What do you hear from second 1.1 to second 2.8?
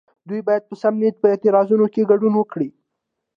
په اعتراضونو کې ګډون وکړي.